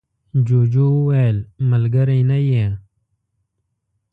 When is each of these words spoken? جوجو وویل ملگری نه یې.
جوجو 0.47 0.85
وویل 0.97 1.37
ملگری 1.69 2.21
نه 2.29 2.37
یې. 2.49 2.65